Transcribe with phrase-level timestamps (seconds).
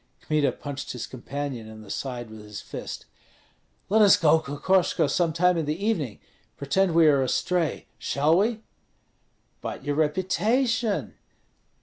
[0.19, 3.05] Kmita punched his companion in the side with his fist.
[3.87, 6.19] "Let us go, Kokoshko, some time in the evening,
[6.57, 8.63] pretend we are astray, shall we?"
[9.61, 11.17] "But your reputation?"